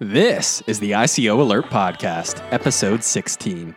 [0.00, 3.74] This is the ICO Alert Podcast, episode 16.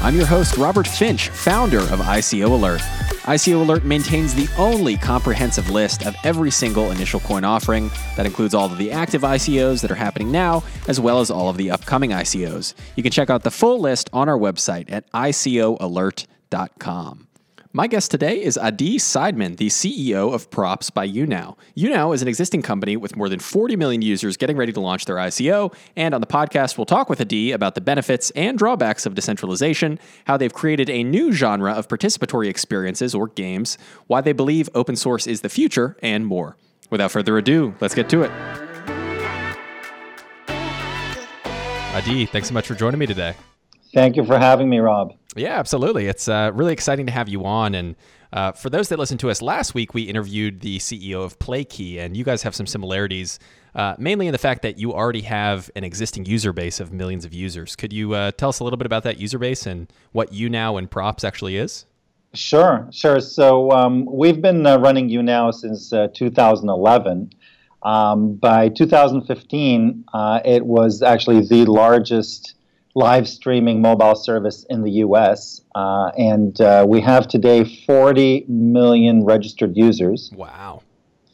[0.00, 2.80] I'm your host, Robert Finch, founder of ICO Alert.
[3.22, 7.88] ICO Alert maintains the only comprehensive list of every single initial coin offering.
[8.16, 11.48] That includes all of the active ICOs that are happening now, as well as all
[11.48, 12.74] of the upcoming ICOs.
[12.96, 16.26] You can check out the full list on our website at ICOalert.com.
[17.74, 21.56] My guest today is Adi Sideman, the CEO of Props by YouNow.
[21.74, 25.06] YouNow is an existing company with more than 40 million users getting ready to launch
[25.06, 25.74] their ICO.
[25.96, 29.98] And on the podcast, we'll talk with Adi about the benefits and drawbacks of decentralization,
[30.26, 34.94] how they've created a new genre of participatory experiences or games, why they believe open
[34.94, 36.58] source is the future, and more.
[36.90, 38.30] Without further ado, let's get to it.
[41.94, 43.34] Adi, thanks so much for joining me today.
[43.92, 45.14] Thank you for having me, Rob.
[45.36, 46.06] Yeah, absolutely.
[46.06, 47.74] It's uh, really exciting to have you on.
[47.74, 47.96] And
[48.32, 51.98] uh, for those that listened to us last week, we interviewed the CEO of PlayKey,
[51.98, 53.38] and you guys have some similarities,
[53.74, 57.24] uh, mainly in the fact that you already have an existing user base of millions
[57.24, 57.76] of users.
[57.76, 60.78] Could you uh, tell us a little bit about that user base and what YouNow
[60.78, 61.86] and Props actually is?
[62.34, 63.20] Sure, sure.
[63.20, 67.30] So um, we've been uh, running YouNow since uh, 2011.
[67.82, 70.04] Um, by 2015,
[70.44, 72.54] it was actually the largest
[72.94, 75.62] live streaming mobile service in the US.
[75.74, 80.30] Uh, and uh, we have today 40 million registered users.
[80.34, 80.82] Wow.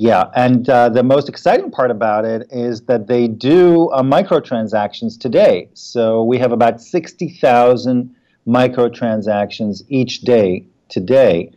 [0.01, 5.19] Yeah, and uh, the most exciting part about it is that they do uh, microtransactions
[5.19, 5.69] today.
[5.75, 8.15] So we have about 60,000
[8.47, 11.51] microtransactions each day today.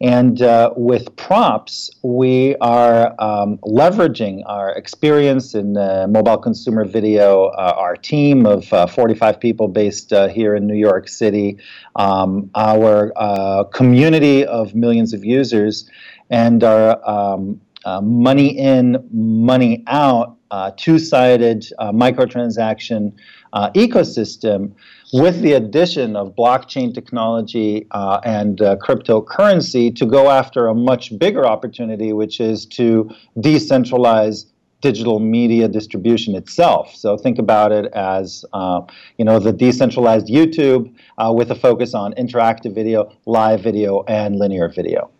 [0.00, 7.46] And uh, with props, we are um, leveraging our experience in uh, mobile consumer video,
[7.46, 11.58] uh, our team of uh, 45 people based uh, here in New York City,
[11.96, 15.90] um, our uh, community of millions of users,
[16.30, 17.60] and our um,
[18.02, 20.36] money in, money out,
[20.76, 23.12] two sided microtransaction
[23.54, 24.72] ecosystem
[25.12, 31.16] with the addition of blockchain technology uh, and uh, cryptocurrency to go after a much
[31.18, 34.46] bigger opportunity, which is to decentralize
[34.80, 36.94] digital media distribution itself.
[36.94, 38.82] So think about it as uh,
[39.16, 44.36] you know the decentralized YouTube uh, with a focus on interactive video, live video, and
[44.36, 45.10] linear video.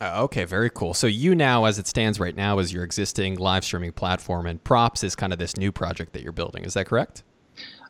[0.00, 0.94] Uh, okay, very cool.
[0.94, 5.04] So YouNow, as it stands right now, is your existing live streaming platform, and Props
[5.04, 6.64] is kind of this new project that you're building.
[6.64, 7.22] Is that correct?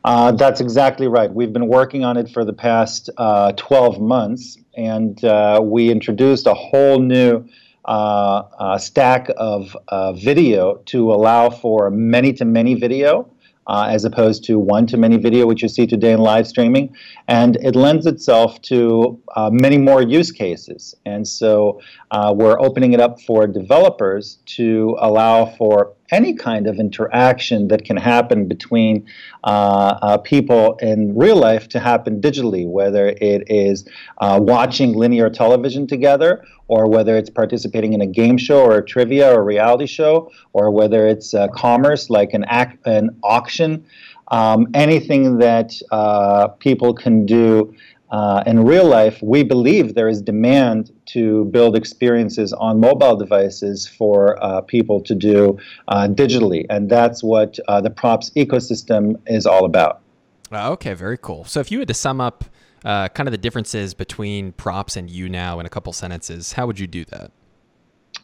[0.03, 1.31] Uh, that's exactly right.
[1.31, 6.47] We've been working on it for the past uh, 12 months, and uh, we introduced
[6.47, 7.45] a whole new
[7.85, 13.27] uh, uh, stack of uh, video to allow for many to many video.
[13.69, 16.93] as opposed to one to many video, which you see today in live streaming.
[17.27, 19.17] And it lends itself to
[19.49, 20.93] many more use cases.
[21.05, 21.79] And so
[22.33, 27.97] we're opening it up for developers to allow for any kind of interaction that can
[27.97, 29.05] happen between
[29.45, 35.29] uh, uh, people in real life to happen digitally, whether it is uh, watching linear
[35.29, 39.43] television together, or whether it's participating in a game show or a trivia or a
[39.43, 43.85] reality show, or whether it's uh, commerce like an, ac- an auction.
[44.29, 47.73] Um, anything that uh, people can do
[48.11, 53.87] uh, in real life, we believe there is demand to build experiences on mobile devices
[53.87, 55.57] for uh, people to do
[55.87, 56.65] uh, digitally.
[56.69, 60.01] And that's what uh, the props ecosystem is all about.
[60.51, 61.45] Uh, okay, very cool.
[61.45, 62.43] So if you had to sum up
[62.83, 66.79] uh, kind of the differences between props and YouNow in a couple sentences, how would
[66.79, 67.31] you do that?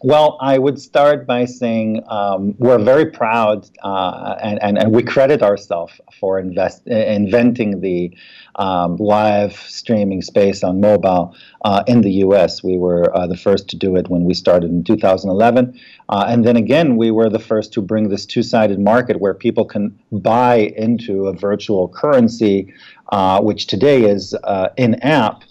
[0.03, 5.01] Well, I would start by saying um, we're very proud uh, and, and, and we
[5.01, 8.15] credit ourselves for invest, inventing the
[8.57, 12.63] um, live streaming space on mobile uh, in the US.
[12.63, 15.79] We were uh, the first to do it when we started in 2011.
[16.09, 19.33] Uh, and then again, we were the first to bring this two sided market where
[19.33, 22.71] people can buy into a virtual currency,
[23.11, 25.43] uh, which today is uh, in app.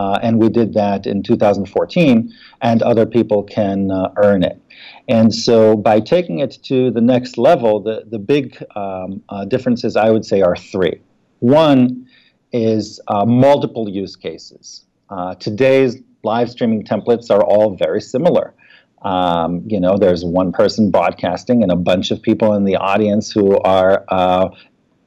[0.00, 2.32] Uh, and we did that in 2014,
[2.62, 4.58] and other people can uh, earn it.
[5.08, 9.96] And so, by taking it to the next level, the, the big um, uh, differences
[9.96, 11.02] I would say are three.
[11.40, 12.06] One
[12.50, 14.86] is uh, multiple use cases.
[15.10, 18.54] Uh, today's live streaming templates are all very similar.
[19.02, 23.30] Um, you know, there's one person broadcasting and a bunch of people in the audience
[23.30, 24.48] who are uh,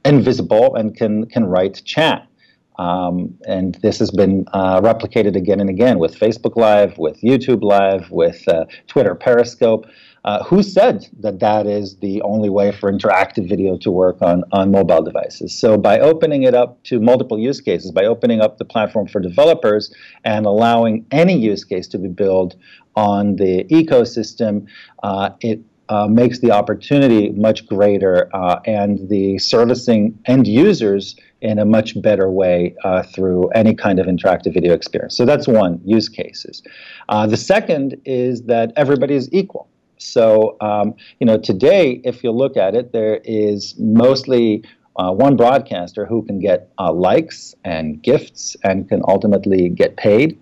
[0.04, 2.28] invisible and can can write chat.
[2.76, 7.62] Um, and this has been uh, replicated again and again with Facebook Live, with YouTube
[7.62, 9.86] Live, with uh, Twitter Periscope.
[10.24, 14.42] uh, who said that that is the only way for interactive video to work on,
[14.52, 15.54] on mobile devices?
[15.58, 19.20] So, by opening it up to multiple use cases, by opening up the platform for
[19.20, 19.94] developers
[20.24, 22.56] and allowing any use case to be built
[22.96, 24.66] on the ecosystem,
[25.02, 25.60] uh, it
[25.90, 32.00] uh, makes the opportunity much greater uh, and the servicing end users in a much
[32.00, 35.14] better way uh, through any kind of interactive video experience.
[35.14, 36.62] So that's one use cases.
[37.10, 39.68] Uh, the second is that everybody is equal.
[39.98, 44.64] So um, you know today, if you look at it, there is mostly
[44.96, 50.40] uh, one broadcaster who can get uh, likes and gifts and can ultimately get paid.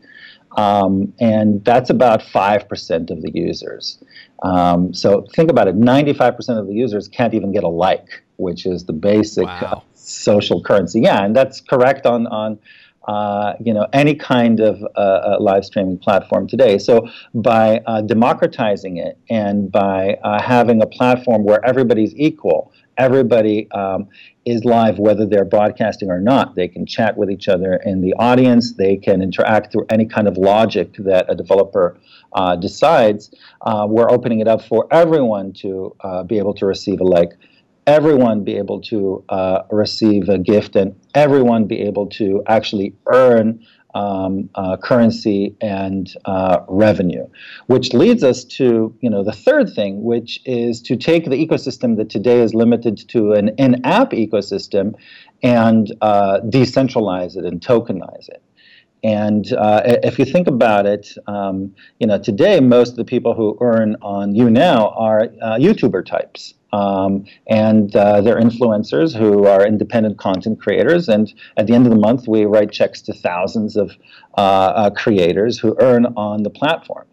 [0.56, 3.98] Um, and that's about 5% of the users.
[4.42, 8.66] Um, so think about it 95% of the users can't even get a like, which
[8.66, 9.82] is the basic wow.
[10.02, 11.00] Social currency.
[11.00, 12.58] Yeah, and that's correct on, on
[13.06, 16.78] uh, you know any kind of uh, uh live streaming platform today.
[16.78, 23.68] So by uh, democratizing it and by uh, having a platform where everybody's equal, everybody
[23.72, 24.08] um,
[24.44, 26.54] is live whether they're broadcasting or not.
[26.54, 28.74] They can chat with each other in the audience.
[28.74, 31.98] They can interact through any kind of logic that a developer
[32.32, 33.32] uh, decides.
[33.64, 35.94] We're opening it up for everyone to
[36.26, 37.32] be able to receive a like,
[37.86, 43.64] everyone be able to uh, receive a gift, and everyone be able to actually earn
[43.94, 47.26] um, uh, currency and uh, revenue,
[47.66, 51.96] which leads us to you know the third thing, which is to take the ecosystem
[51.96, 54.94] that today is limited to an in-app ecosystem
[55.42, 58.42] and uh, decentralize it and tokenize it.
[59.04, 63.34] And uh, if you think about it, um, you know, today most of the people
[63.34, 66.54] who earn on YouNow are uh, YouTuber types.
[66.72, 71.08] Um, and uh, they're influencers who are independent content creators.
[71.08, 73.92] And at the end of the month, we write checks to thousands of
[74.38, 77.06] uh, uh, creators who earn on the platform.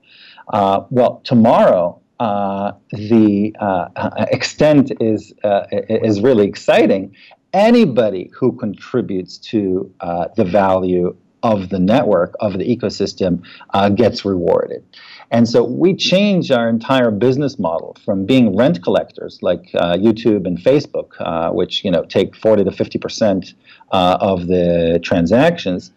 [0.53, 3.53] Uh, well, tomorrow, the
[4.31, 5.33] extent is,
[5.89, 7.13] is really exciting.
[7.53, 9.91] Anybody who contributes to
[10.35, 14.83] the value of the network, of the ecosystem, uh, gets rewarded.
[15.31, 20.47] And so we change our entire business model from being rent collectors like uh, YouTube
[20.47, 23.53] and Facebook, uh, which you know take 40 to 50 percent
[23.91, 25.91] uh, of the transactions,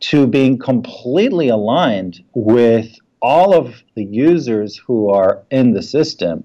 [0.00, 6.44] to being completely aligned with all of the users who are in the system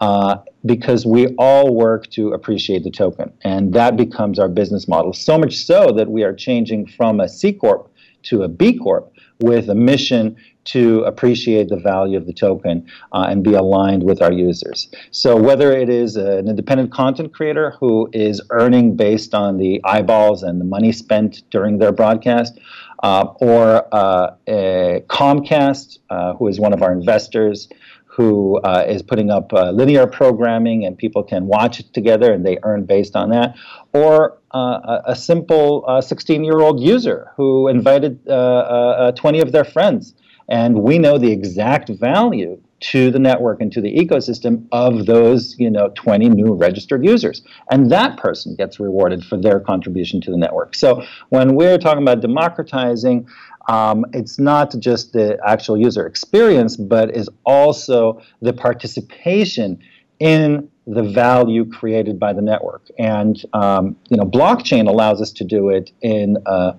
[0.00, 3.32] uh, because we all work to appreciate the token.
[3.42, 5.12] And that becomes our business model.
[5.12, 7.90] So much so that we are changing from a C Corp
[8.24, 13.26] to a B Corp with a mission to appreciate the value of the token uh,
[13.28, 14.88] and be aligned with our users.
[15.10, 20.42] So, whether it is an independent content creator who is earning based on the eyeballs
[20.42, 22.58] and the money spent during their broadcast,
[23.02, 27.68] uh, or uh, Comcast, uh, who is one of our investors,
[28.14, 32.46] who uh, is putting up uh, linear programming and people can watch it together and
[32.46, 33.56] they earn based on that,
[33.92, 39.50] or uh, a simple 16 uh, year old user who invited uh, uh, 20 of
[39.50, 40.14] their friends.
[40.48, 45.56] And we know the exact value to the network and to the ecosystem of those
[45.58, 50.30] you know 20 new registered users and that person gets rewarded for their contribution to
[50.30, 53.26] the network so when we're talking about democratizing
[53.68, 59.78] um, it's not just the actual user experience, but is also the participation
[60.20, 62.86] in the value created by the network.
[62.98, 66.76] And um, you know, blockchain allows us to do it in a,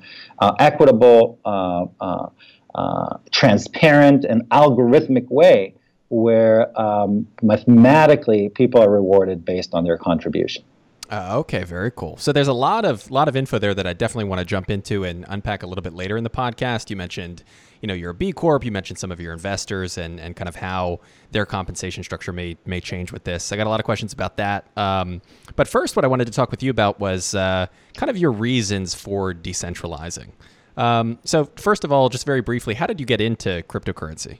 [0.59, 2.29] equitable, uh, uh,
[2.75, 5.73] uh, transparent, and algorithmic way,
[6.09, 10.63] where um, mathematically people are rewarded based on their contribution.
[11.09, 12.17] Uh, okay, very cool.
[12.17, 14.71] So there's a lot of lot of info there that I definitely want to jump
[14.71, 16.89] into and unpack a little bit later in the podcast.
[16.89, 17.43] You mentioned,
[17.81, 18.65] you know, you're a B Corp.
[18.65, 20.99] You mentioned some of your investors and and kind of how
[21.31, 23.51] their compensation structure may may change with this.
[23.51, 24.65] I got a lot of questions about that.
[24.77, 25.21] Um,
[25.55, 28.31] but first, what I wanted to talk with you about was uh, kind of your
[28.31, 30.29] reasons for decentralizing.
[30.75, 34.39] Um, so first of all, just very briefly, how did you get into cryptocurrency?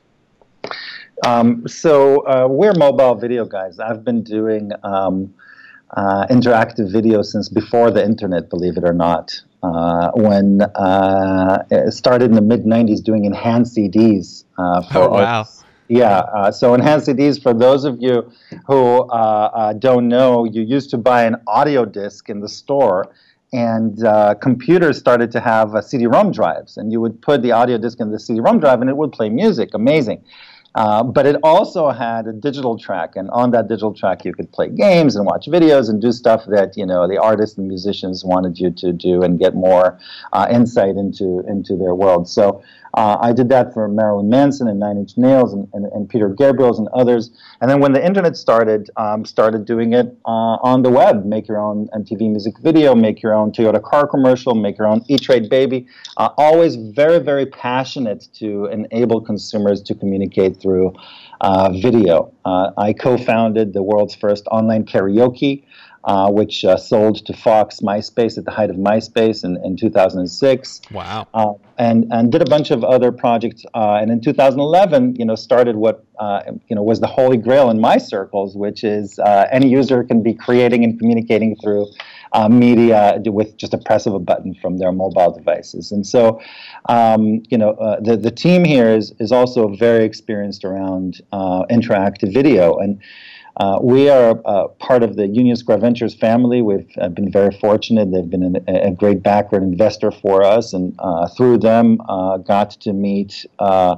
[1.24, 3.80] Um, so uh, we're mobile video guys.
[3.80, 5.34] I've been doing um,
[5.92, 9.42] uh, interactive video since before the internet, believe it or not.
[9.64, 14.44] Uh, when uh, it started in the mid 90s doing enhanced CDs.
[14.58, 15.48] Uh, for oh, wow.
[15.88, 18.32] Yeah, uh, so enhanced CDs, for those of you
[18.66, 23.12] who uh, don't know, you used to buy an audio disc in the store
[23.56, 27.78] and uh, computers started to have uh, CD-ROM drives, and you would put the audio
[27.78, 29.70] disc in the CD-ROM drive, and it would play music.
[29.74, 30.22] Amazing.
[30.76, 34.52] Uh, but it also had a digital track, and on that digital track, you could
[34.52, 38.26] play games and watch videos and do stuff that you know the artists and musicians
[38.26, 39.98] wanted you to do and get more
[40.34, 42.28] uh, insight into into their world.
[42.28, 42.62] So
[42.96, 46.30] uh, I did that for Marilyn Manson and Nine Inch Nails and, and, and Peter
[46.30, 47.30] Gabriel's and others.
[47.60, 51.26] And then when the internet started, um, started doing it uh, on the web.
[51.26, 55.04] Make your own MTV music video, make your own Toyota car commercial, make your own
[55.10, 55.88] E-Trade baby.
[56.16, 60.94] Uh, always very, very passionate to enable consumers to communicate through
[61.42, 62.34] uh, video.
[62.44, 65.64] Uh, I co-founded the world's first online karaoke
[66.06, 70.82] uh, which uh, sold to Fox MySpace at the height of MySpace in, in 2006.
[70.92, 71.28] Wow.
[71.34, 73.66] Uh, and, and did a bunch of other projects.
[73.74, 77.72] Uh, and in 2011, you know, started what, uh, you know, was the holy grail
[77.72, 81.88] in my circles, which is uh, any user can be creating and communicating through
[82.50, 85.92] media with just a press of a button from their mobile devices.
[85.92, 86.42] And so,
[86.90, 92.78] um, you know, the, the team here is, is also very experienced around interactive video.
[92.78, 93.02] And
[93.58, 96.62] uh, we are uh, part of the Union Square Ventures family.
[96.62, 98.12] We've uh, been very fortunate.
[98.12, 102.72] They've been an, a great backward investor for us, and uh, through them, uh, got
[102.72, 103.96] to meet uh,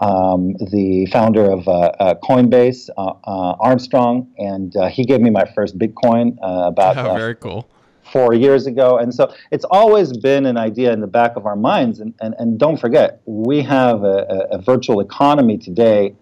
[0.00, 3.12] um, the founder of uh, uh, Coinbase, uh,
[3.60, 6.96] Armstrong, and he gave me my first Bitcoin about.
[6.98, 7.68] Oh, very cool
[8.12, 8.98] four years ago.
[8.98, 11.98] And so it's always been an idea in the back of our minds.
[11.98, 16.14] And, and, and don't forget, we have a, a virtual economy today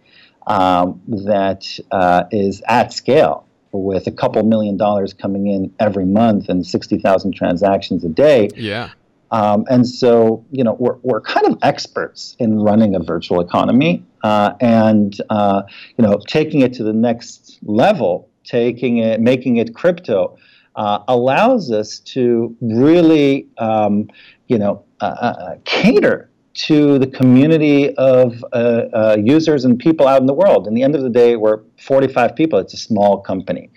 [0.47, 6.49] um, that uh, is at scale with a couple million dollars coming in every month
[6.49, 8.49] and 60,000 transactions a day.
[8.55, 8.91] Yeah.
[9.35, 14.05] Um, and so, you know, we're, we're kind of experts in running a virtual economy
[14.23, 15.63] uh, and, uh,
[15.99, 20.39] you know, taking it to the next level, taking it, making it crypto,
[20.77, 24.09] uh, allows us to really, um,
[24.47, 30.21] you know, uh, uh, cater to the community of uh, uh, users and people out
[30.21, 30.69] in the world.
[30.69, 32.61] In the end of the day, we're 45 people.
[32.61, 33.69] It's a small company.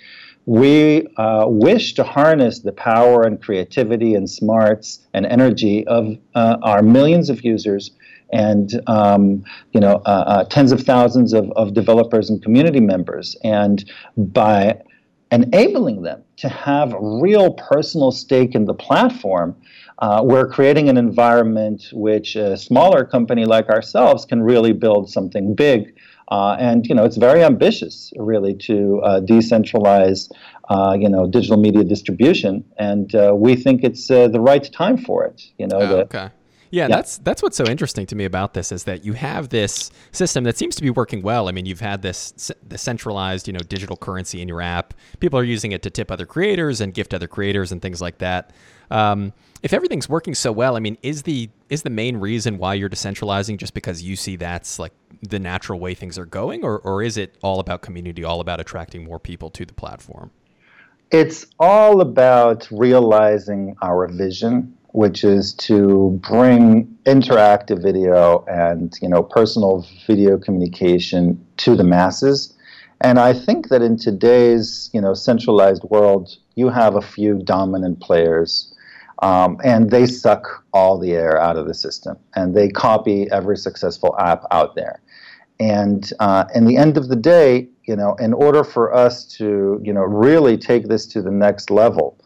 [0.47, 6.55] We uh, wish to harness the power and creativity and smarts and energy of uh,
[6.63, 7.91] our millions of users
[8.31, 13.35] and um, you know uh, uh, tens of thousands of, of developers and community members.
[13.43, 13.83] And
[14.15, 14.81] by
[15.31, 19.53] enabling them to have real personal stake in the platform,
[19.99, 25.55] uh, we're creating an environment which a smaller company like ourselves can really build something
[25.55, 25.96] big.
[26.29, 30.29] Uh, and you know it's very ambitious, really, to uh, decentralize,
[30.69, 34.97] uh, you know, digital media distribution, and uh, we think it's uh, the right time
[34.97, 35.41] for it.
[35.57, 36.29] You know, oh, the, okay.
[36.69, 39.49] Yeah, yeah, that's that's what's so interesting to me about this is that you have
[39.49, 41.47] this system that seems to be working well.
[41.47, 44.93] I mean, you've had this the centralized, you know, digital currency in your app.
[45.19, 48.17] People are using it to tip other creators and gift other creators and things like
[48.19, 48.51] that.
[48.91, 49.33] Um,
[49.63, 52.89] if everything's working so well, I mean, is the is the main reason why you're
[52.89, 57.01] decentralizing just because you see that's like the natural way things are going, or or
[57.01, 60.31] is it all about community, all about attracting more people to the platform?
[61.09, 69.21] It's all about realizing our vision which is to bring interactive video and you know
[69.21, 72.57] personal video communication to the masses.
[73.01, 77.99] And I think that in today's you know centralized world, you have a few dominant
[77.99, 78.73] players,
[79.21, 83.57] um, and they suck all the air out of the system, and they copy every
[83.57, 84.99] successful app out there.
[85.59, 89.79] And uh, in the end of the day, you know, in order for us to
[89.83, 92.17] you know really take this to the next level,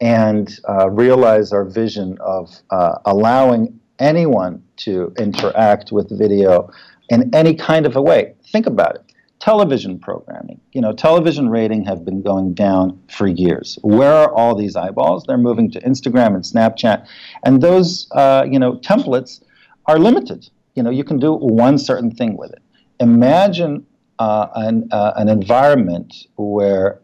[0.00, 6.70] and uh, realize our vision of uh, allowing anyone to interact with video
[7.08, 8.34] in any kind of a way.
[8.52, 9.02] Think about it.
[9.40, 10.60] Television programming.
[10.72, 13.78] You know, television rating have been going down for years.
[13.82, 15.24] Where are all these eyeballs?
[15.26, 17.06] They're moving to Instagram and Snapchat,
[17.44, 19.42] and those uh, you know templates
[19.86, 20.48] are limited.
[20.74, 22.62] You know, you can do one certain thing with it.
[23.00, 23.86] Imagine
[24.18, 27.00] uh, an, uh, an environment where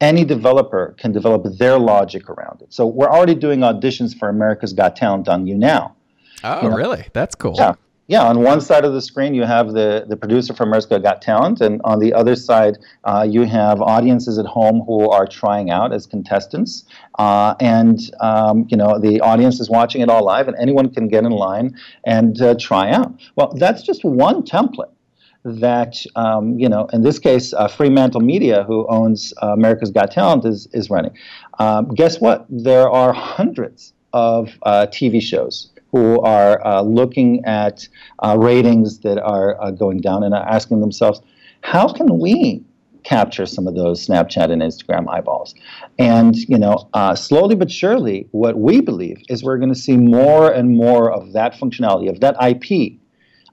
[0.00, 2.72] any developer can develop their logic around it.
[2.72, 5.92] So we're already doing auditions for America's Got Talent on YouNow.
[6.44, 6.76] Oh, you know?
[6.76, 7.06] really?
[7.12, 7.54] That's cool.
[7.56, 7.74] Yeah.
[8.08, 11.22] Yeah, on one side of the screen you have the, the producer from America's Got
[11.22, 15.70] Talent, and on the other side uh, you have audiences at home who are trying
[15.70, 16.84] out as contestants,
[17.18, 21.08] uh, and um, you know the audience is watching it all live, and anyone can
[21.08, 23.12] get in line and uh, try out.
[23.34, 24.92] Well, that's just one template
[25.46, 30.10] that um, you know, in this case, uh, Fremantle Media, who owns uh, America's Got
[30.10, 31.16] Talent, is is running.
[31.58, 32.46] Um, guess what?
[32.50, 37.88] There are hundreds of uh, TV shows who are uh, looking at
[38.18, 41.20] uh, ratings that are uh, going down and are asking themselves,
[41.62, 42.62] how can we
[43.04, 45.54] capture some of those Snapchat and Instagram eyeballs?
[45.96, 50.50] And you know, slowly but surely, what we believe is we're going to see more
[50.50, 52.98] and more of that functionality of that IP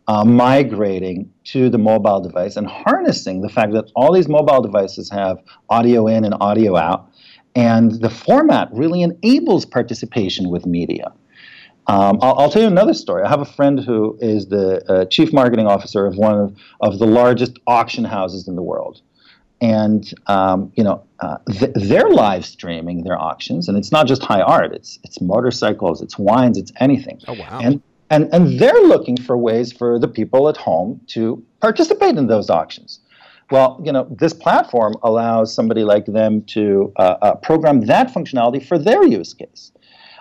[0.07, 5.09] uh, migrating to the mobile device and harnessing the fact that all these mobile devices
[5.09, 5.37] have
[5.69, 7.09] audio in and audio out.
[7.55, 11.13] And the format really enables participation with media.
[11.87, 13.23] Um, I'll, I'll, tell you another story.
[13.23, 16.99] I have a friend who is the uh, chief marketing officer of one of, of
[16.99, 19.01] the largest auction houses in the world.
[19.59, 24.21] And um, you know uh, th- they're live streaming their auctions, and it's not just
[24.21, 24.73] high art.
[24.73, 27.21] It's it's motorcycles, it's wines, it's anything.
[27.27, 27.59] Oh wow!
[27.61, 32.27] And and and they're looking for ways for the people at home to participate in
[32.27, 32.99] those auctions.
[33.51, 38.65] Well, you know, this platform allows somebody like them to uh, uh, program that functionality
[38.65, 39.71] for their use case.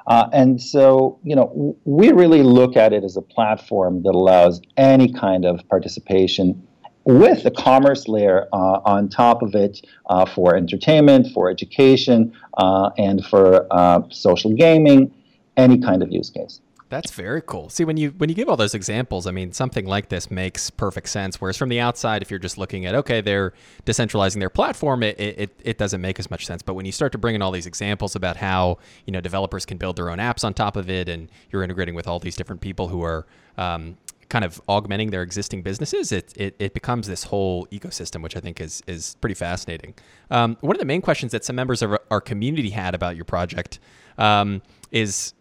[0.07, 4.61] Uh, and so, you know, we really look at it as a platform that allows
[4.77, 6.67] any kind of participation
[7.05, 12.91] with a commerce layer uh, on top of it uh, for entertainment, for education, uh,
[12.99, 15.13] and for uh, social gaming,
[15.57, 16.61] any kind of use case.
[16.93, 17.71] That's very cool.
[17.71, 20.69] See, when you when you give all those examples, I mean, something like this makes
[20.69, 21.41] perfect sense.
[21.41, 23.55] Whereas from the outside, if you're just looking at okay, they're
[23.87, 26.61] decentralizing their platform, it, it, it doesn't make as much sense.
[26.61, 29.65] But when you start to bring in all these examples about how you know developers
[29.65, 32.37] can build their own apps on top of it, and you're integrating with all these
[32.37, 33.97] different people who are um,
[34.29, 38.41] kind of augmenting their existing businesses, it, it, it, becomes this whole ecosystem, which I
[38.41, 39.95] think is is pretty fascinating.
[40.31, 43.25] Um, one of the main questions that some members of our community had about your
[43.25, 43.79] project
[44.19, 45.33] um, is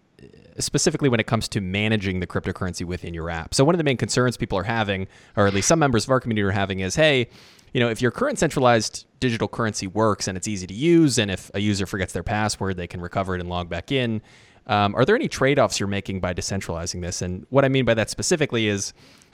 [0.65, 3.53] specifically when it comes to managing the cryptocurrency within your app.
[3.53, 6.11] So one of the main concerns people are having, or at least some members of
[6.11, 7.29] our community are having, is hey,
[7.73, 11.31] you know, if your current centralized digital currency works and it's easy to use, and
[11.31, 14.21] if a user forgets their password, they can recover it and log back in.
[14.67, 17.21] Um, are there any trade-offs you're making by decentralizing this?
[17.21, 18.93] And what I mean by that specifically is,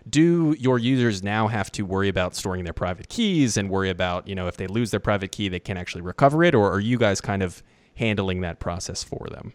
[0.09, 4.25] do your users now have to worry about storing their private keys and worry about,
[4.27, 6.79] you know, if they lose their private key, they can actually recover it, or are
[6.79, 7.61] you guys kind of
[7.95, 9.53] handling that process for them?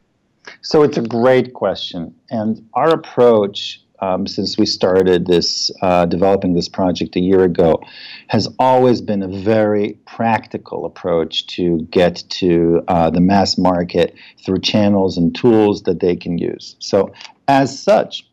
[0.62, 2.14] So it's a great question.
[2.31, 7.83] And our approach, um, since we started this, uh, developing this project a year ago,
[8.28, 14.14] has always been a very practical approach to get to uh, the mass market
[14.45, 16.76] through channels and tools that they can use.
[16.78, 17.12] So,
[17.49, 18.25] as such,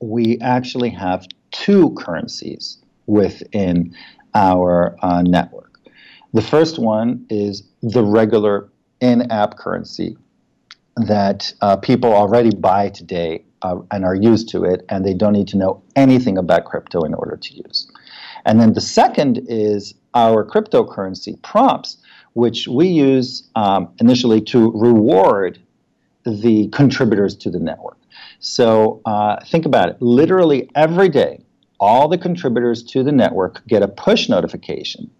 [0.00, 3.92] we actually have two currencies within
[4.34, 5.80] our uh, network.
[6.32, 10.16] The first one is the regular in app currency
[11.06, 15.32] that uh, people already buy today uh, and are used to it, and they don't
[15.32, 17.90] need to know anything about crypto in order to use.
[18.44, 21.98] And then the second is our cryptocurrency props,
[22.32, 25.60] which we use um, initially to reward
[26.24, 27.98] the contributors to the network.
[28.40, 30.00] So uh, think about it.
[30.00, 31.44] Literally every day,
[31.78, 35.10] all the contributors to the network get a push notification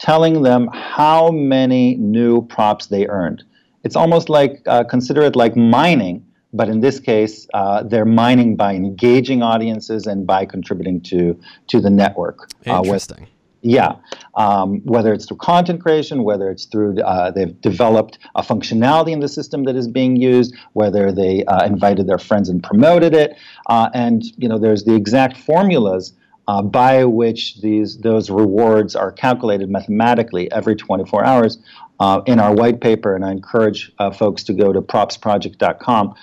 [0.00, 3.44] telling them how many new props they earned
[3.84, 8.56] it's almost like uh, consider it like mining, but in this case, uh, they're mining
[8.56, 11.38] by engaging audiences and by contributing to
[11.68, 12.48] to the network.
[12.66, 13.26] Uh, Interesting.
[13.62, 13.96] yeah,
[14.34, 19.20] um, whether it's through content creation, whether it's through uh, they've developed a functionality in
[19.20, 23.36] the system that is being used, whether they uh, invited their friends and promoted it,
[23.66, 26.12] uh, and you know there's the exact formulas
[26.50, 31.58] uh, by which these those rewards are calculated mathematically every 24 hours
[32.00, 36.14] uh, in our white paper, and I encourage uh, folks to go to propsproject.com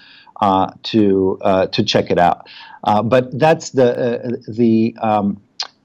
[0.41, 2.49] uh, to uh, to check it out.
[2.83, 5.41] Uh, but that's the the um,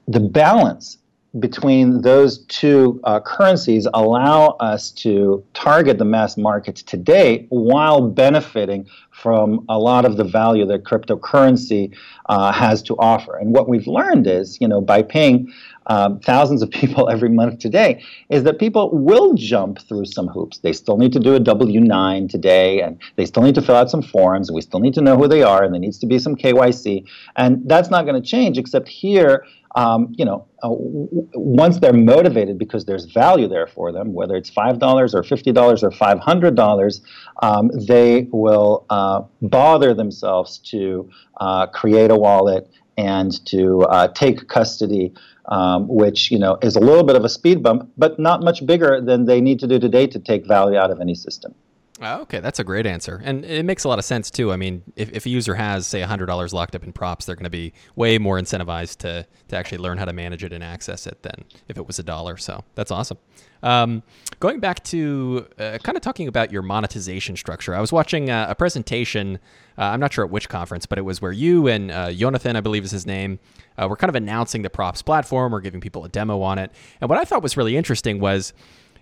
[0.09, 0.97] the balance
[1.39, 8.87] between those two uh, currencies allow us to target the mass markets today while benefiting
[9.09, 11.95] from a lot of the value that cryptocurrency
[12.29, 13.35] uh, has to offer.
[13.37, 15.51] And what we've learned is, you know, by paying
[15.87, 20.59] um, thousands of people every month today, is that people will jump through some hoops.
[20.59, 23.75] They still need to do a W 9 today, and they still need to fill
[23.75, 26.05] out some forms, we still need to know who they are, and there needs to
[26.05, 27.05] be some KYC.
[27.35, 31.93] And that's not going to change, except here, um, you know, uh, w- once they're
[31.93, 35.91] motivated because there's value there for them, whether it's five dollars or fifty dollars or
[35.91, 37.01] five hundred dollars,
[37.41, 41.09] um, they will uh, bother themselves to
[41.39, 45.11] uh, create a wallet and to uh, take custody,
[45.45, 48.65] um, which you know is a little bit of a speed bump, but not much
[48.65, 51.55] bigger than they need to do today to take value out of any system.
[52.01, 54.51] Oh, okay, that's a great answer, and it makes a lot of sense too.
[54.51, 57.35] I mean, if, if a user has say hundred dollars locked up in props, they're
[57.35, 60.63] going to be way more incentivized to to actually learn how to manage it and
[60.63, 62.35] access it than if it was a dollar.
[62.37, 63.19] So that's awesome.
[63.61, 64.01] Um,
[64.39, 68.47] going back to uh, kind of talking about your monetization structure, I was watching uh,
[68.49, 69.37] a presentation.
[69.77, 72.55] Uh, I'm not sure at which conference, but it was where you and uh, Jonathan,
[72.55, 73.39] I believe is his name,
[73.77, 76.71] uh, were kind of announcing the props platform or giving people a demo on it.
[77.01, 78.51] And what I thought was really interesting was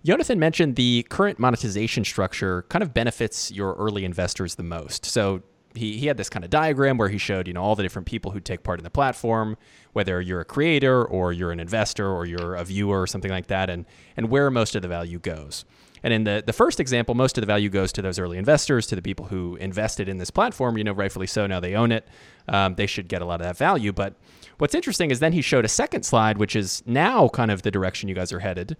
[0.04, 5.06] Jonathan mentioned the current monetization structure kind of benefits your early investors the most.
[5.06, 5.44] So
[5.76, 8.08] he, he had this kind of diagram where he showed you know all the different
[8.08, 9.58] people who take part in the platform
[9.94, 13.48] whether you're a creator or you're an investor or you're a viewer or something like
[13.48, 13.86] that and
[14.18, 15.66] and where most of the value goes.
[16.04, 18.88] And in the, the first example most of the value goes to those early investors
[18.88, 20.78] to the people who invested in this platform.
[20.78, 22.08] You know rightfully so now they own it.
[22.48, 23.94] Um, they should get a lot of that value.
[23.94, 24.16] But
[24.58, 27.72] what's interesting is then he showed a second slide which is now kind of the
[27.72, 28.76] direction you guys are headed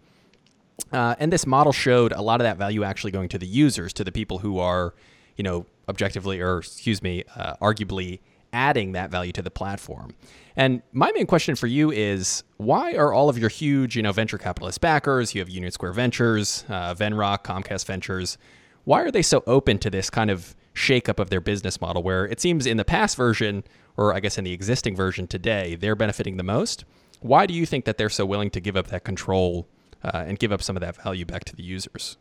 [0.92, 3.94] uh, and this model showed a lot of that value actually going to the users
[3.94, 4.94] to the people who are
[5.38, 8.20] you know objectively or excuse me, uh, arguably
[8.54, 10.14] adding that value to the platform.
[10.56, 14.12] And my main question for you is why are all of your huge, you know,
[14.12, 18.38] venture capitalist backers, you have Union Square Ventures, uh, Venrock, Comcast Ventures,
[18.84, 22.26] why are they so open to this kind of shakeup of their business model where
[22.26, 23.64] it seems in the past version,
[23.96, 26.84] or I guess in the existing version today, they're benefiting the most?
[27.22, 29.68] Why do you think that they're so willing to give up that control
[30.04, 32.18] uh, and give up some of that value back to the users?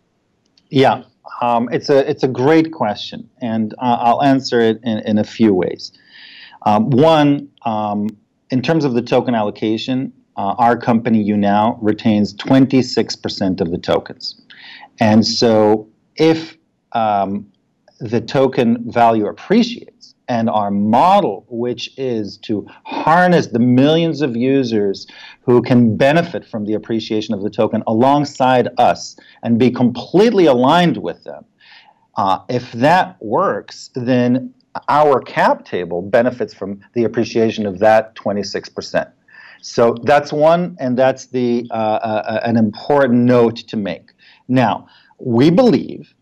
[0.70, 1.02] Yeah,
[1.42, 5.24] um, it's a it's a great question, and uh, I'll answer it in, in a
[5.24, 5.92] few ways.
[6.62, 8.08] Um, one, um,
[8.50, 14.40] in terms of the token allocation, uh, our company YouNow retains 26% of the tokens,
[15.00, 16.56] and so if
[16.92, 17.49] um,
[18.00, 25.06] the token value appreciates and our model, which is to harness the millions of users
[25.42, 30.96] who can benefit from the appreciation of the token alongside us and be completely aligned
[30.98, 31.44] with them.
[32.16, 34.54] Uh, if that works, then
[34.88, 39.10] our cap table benefits from the appreciation of that 26%.
[39.62, 44.12] So that's one, and that's the uh, uh, an important note to make.
[44.48, 44.86] Now,
[45.18, 46.14] we believe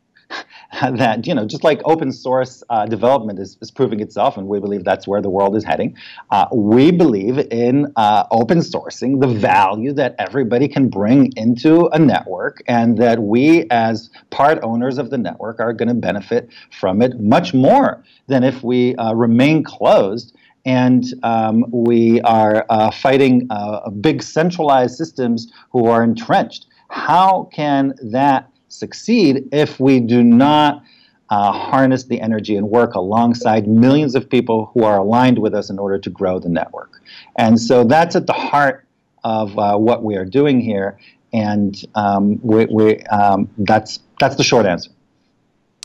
[0.82, 4.60] that you know just like open source uh, development is, is proving itself and we
[4.60, 5.96] believe that's where the world is heading
[6.30, 11.98] uh, we believe in uh, open sourcing the value that everybody can bring into a
[11.98, 17.00] network and that we as part owners of the network are going to benefit from
[17.00, 23.46] it much more than if we uh, remain closed and um, we are uh, fighting
[23.48, 26.66] uh, big centralized systems who are entrenched.
[26.90, 30.82] How can that succeed if we do not
[31.30, 35.68] uh, harness the energy and work alongside millions of people who are aligned with us
[35.68, 37.02] in order to grow the network.
[37.36, 38.86] And so that's at the heart
[39.24, 40.98] of uh, what we are doing here,
[41.32, 44.90] and um, we, we, um, that's that's the short answer.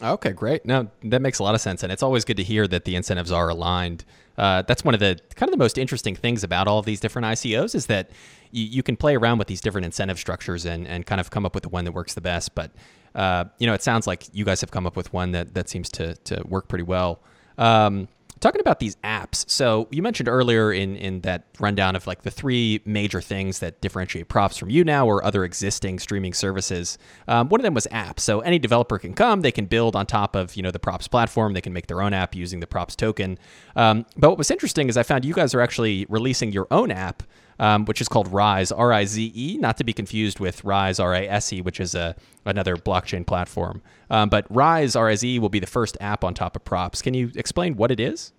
[0.04, 0.66] Okay, great.
[0.66, 2.96] No, that makes a lot of sense, and it's always good to hear that the
[2.96, 4.04] incentives are aligned.
[4.38, 7.00] Uh, that's one of the kind of the most interesting things about all of these
[7.00, 8.10] different ICOs is that
[8.52, 11.46] you, you can play around with these different incentive structures and, and kind of come
[11.46, 12.54] up with the one that works the best.
[12.54, 12.72] But
[13.16, 15.70] uh, you know, it sounds like you guys have come up with one that that
[15.70, 17.22] seems to to work pretty well.
[17.58, 18.10] Um,
[18.44, 22.32] talking about these apps so you mentioned earlier in in that rundown of like the
[22.32, 26.98] three major things that differentiate props from YouNow or other existing streaming services.
[27.28, 28.22] Um, one of them was apps.
[28.22, 31.08] So any developer can come they can build on top of you know the props
[31.08, 33.38] platform they can make their own app using the props token.
[33.76, 36.92] Um, but what was interesting is i found you guys are actually releasing your own
[36.92, 37.24] app
[37.60, 41.00] um, which is called Rize, R I Z E, not to be confused with Rise,
[41.00, 43.82] R I S E, which is a another blockchain platform.
[44.10, 46.64] Um, but Rize, R I Z E, will be the first app on top of
[46.64, 47.02] Props.
[47.02, 48.32] Can you explain what it is?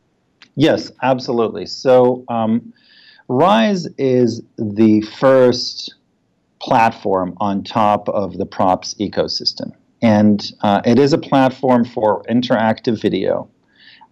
[0.57, 1.67] Yes, absolutely.
[1.67, 2.73] So um,
[3.29, 5.95] Rize is the first
[6.61, 9.73] platform on top of the Props ecosystem.
[10.03, 13.49] And uh, it is a platform for interactive video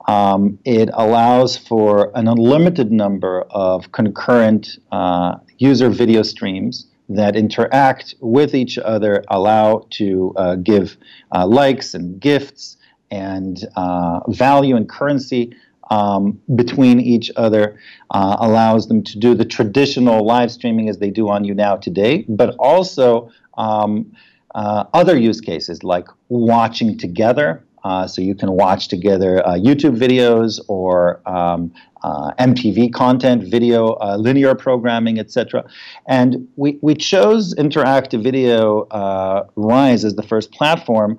[0.09, 8.15] um, it allows for an unlimited number of concurrent uh, user video streams that interact
[8.21, 10.97] with each other, allow to uh, give
[11.35, 12.77] uh, likes and gifts
[13.11, 15.55] and uh, value and currency
[15.91, 17.79] um, between each other,
[18.13, 22.25] uh, allows them to do the traditional live streaming as they do on YouNow today,
[22.29, 24.11] but also um,
[24.55, 29.97] uh, other use cases like watching together uh, so you can watch together uh, YouTube
[29.99, 35.65] videos or um, uh, MTV content, video, uh, linear programming, etc.
[36.07, 41.19] And we, we chose interactive video uh, Rize as the first platform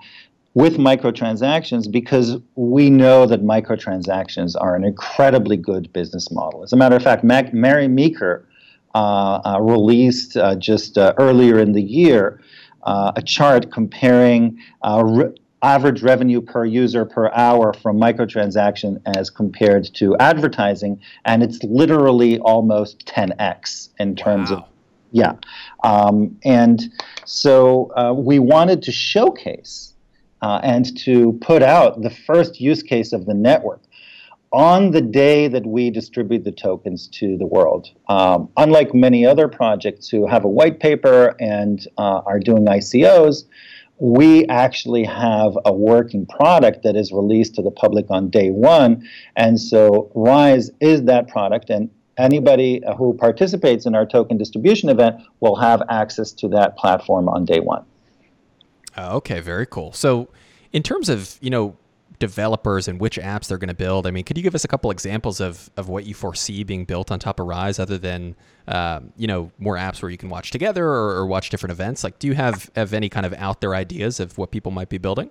[0.56, 6.64] with microtransactions because we know that microtransactions are an incredibly good business model.
[6.64, 8.48] As a matter of fact, Mac- Mary Meeker
[8.94, 12.40] uh, released just earlier in the year
[12.86, 14.60] a chart comparing
[15.64, 22.38] average revenue per user per hour from microtransaction as compared to advertising, and it's literally
[22.40, 24.58] almost 10x in terms wow.
[24.58, 24.64] of
[25.14, 25.34] yeah.
[25.84, 26.82] Um, and
[27.26, 29.94] so uh, we wanted to showcase
[30.42, 33.82] uh, and to put out the first use case of the network
[34.52, 37.90] on the day that we distribute the tokens to the world.
[38.10, 43.46] Um, unlike many other projects who have a white paper and uh, are doing ICOs,
[44.04, 49.08] we actually have a working product that is released to the public on day one.
[49.38, 55.22] And so Rize is that product, and anybody who participates in our token distribution event
[55.40, 57.86] will have access to that platform on day one.
[58.98, 59.94] Uh, okay, very cool.
[59.94, 60.28] So,
[60.74, 61.78] in terms of you know
[62.20, 64.68] developers and which apps they're going to build, I mean, could you give us a
[64.68, 68.36] couple examples of of what you foresee being built on top of Rize, other than
[68.68, 72.04] um, you know more apps where you can watch together or, or, watch different events?
[72.04, 74.90] Like, do you have have any kind of out there ideas of what people might
[74.90, 75.30] be building?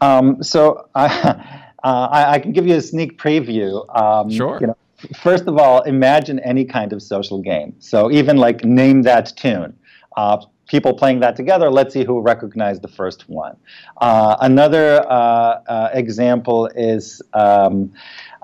[0.00, 1.06] Um, so I,
[1.84, 3.84] uh, I, I can give you a sneak preview.
[3.98, 4.58] Um, sure.
[4.60, 4.76] You know,
[5.16, 7.74] first of all, imagine any kind of social game.
[7.78, 9.76] So even like name that tune.
[10.16, 11.70] Uh, people playing that together.
[11.70, 13.56] Let's see who recognized the first one.
[14.00, 17.22] Uh, another uh, uh example is.
[17.32, 17.92] Um,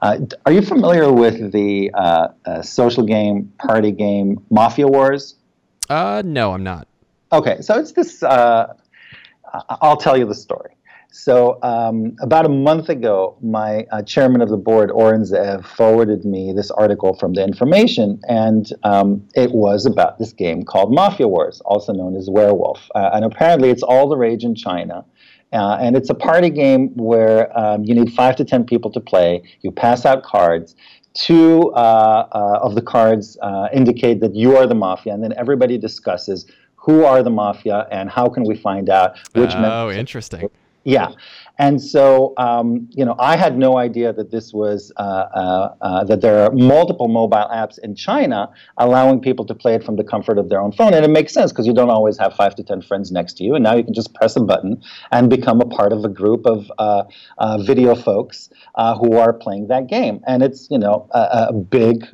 [0.03, 5.35] uh, are you familiar with the uh, social game, party game, Mafia Wars?
[5.91, 6.89] Uh, no, I'm not.
[7.33, 8.23] Okay, so it's this.
[8.23, 8.77] I'll
[9.99, 10.71] tell you the story.
[11.12, 16.25] So um, about a month ago, my uh, chairman of the board, Oren Zeev, forwarded
[16.25, 21.27] me this article from the information, and um, it was about this game called Mafia
[21.27, 22.88] Wars, also known as Werewolf.
[22.94, 25.05] Uh, and apparently, it's all the rage in China.
[25.53, 29.01] Uh, and it's a party game where um, you need five to ten people to
[29.01, 29.42] play.
[29.62, 30.77] You pass out cards.
[31.12, 35.35] Two uh, uh, of the cards uh, indicate that you are the mafia, and then
[35.37, 36.46] everybody discusses
[36.77, 39.51] who are the mafia and how can we find out which.
[39.55, 40.49] Oh, interesting.
[40.85, 41.11] Yeah,
[41.59, 46.05] and so um, you know, I had no idea that this was uh, uh, uh,
[46.05, 50.05] that there are multiple mobile apps in China allowing people to play it from the
[50.05, 52.55] comfort of their own phone, and it makes sense because you don't always have five
[52.55, 54.81] to ten friends next to you, and now you can just press a button
[55.12, 57.05] and become a part of a group of uh,
[57.37, 61.53] uh, video folks uh, who are playing that game, and it's you know a, a
[61.53, 62.07] big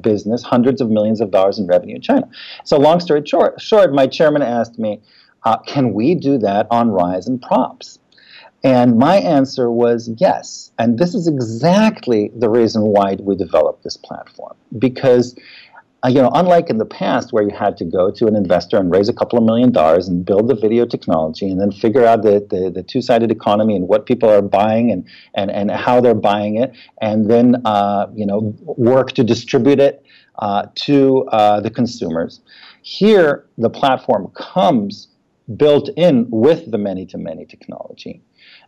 [0.00, 2.26] business, hundreds of millions of dollars in revenue in China.
[2.64, 5.02] So long story short, short, my chairman asked me
[5.44, 7.98] uh, can we do that on Rize and Props?
[8.62, 10.70] And my answer was yes.
[10.78, 14.54] And this is exactly the reason why we developed this platform.
[14.78, 15.34] Because,
[16.04, 18.76] uh, you know, unlike in the past where you had to go to an investor
[18.76, 22.04] and raise a couple of million dollars and build the video technology and then figure
[22.04, 25.98] out the, the, the two-sided economy and what people are buying and, and, and how
[26.02, 30.04] they're buying it, and then, uh, you know, work to distribute it
[30.38, 32.40] uh, to uh, the consumers.
[32.82, 35.08] Here, the platform comes
[35.56, 38.22] built in with the many to many technology.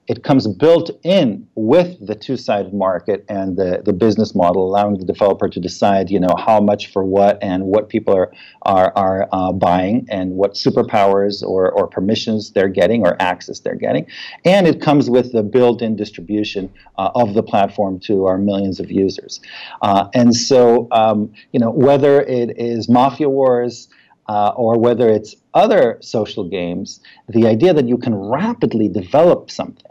[0.08, 5.04] It comes built in with the two-sided market and the, the business model, allowing the
[5.04, 9.28] developer to decide, you know, how much for what and what people are are, are
[9.32, 14.06] uh, buying and what superpowers or, or permissions they're getting or access they're getting.
[14.44, 18.90] And it comes with the built-in distribution uh, of the platform to our millions of
[18.90, 19.40] users.
[19.82, 23.88] Uh, and so, um, you know, whether it is Mafia Wars,
[24.28, 29.90] uh, or whether it's other social games, the idea that you can rapidly develop something.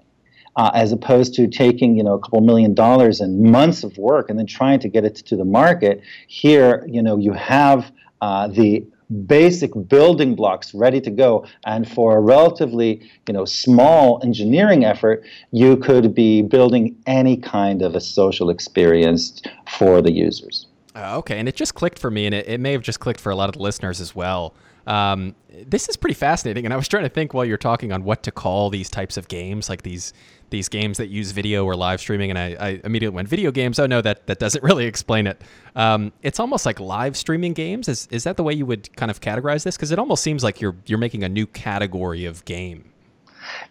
[0.58, 4.30] Uh, as opposed to taking you know a couple million dollars and months of work
[4.30, 7.89] and then trying to get it to the market here you know you have
[8.20, 8.86] uh, the
[9.26, 15.24] basic building blocks ready to go and for a relatively you know small engineering effort
[15.52, 21.39] you could be building any kind of a social experience for the users uh, okay,
[21.39, 23.36] and it just clicked for me, and it, it may have just clicked for a
[23.36, 24.54] lot of the listeners as well.
[24.88, 25.36] Um,
[25.67, 28.23] this is pretty fascinating, and I was trying to think while you're talking on what
[28.23, 30.13] to call these types of games, like these
[30.49, 33.80] these games that use video or live streaming, and I, I immediately went video games.
[33.80, 35.41] Oh no, that that doesn't really explain it.
[35.75, 37.88] Um, it's almost like live streaming games.
[37.88, 39.77] Is is that the way you would kind of categorize this?
[39.77, 42.90] Because it almost seems like you're you're making a new category of game.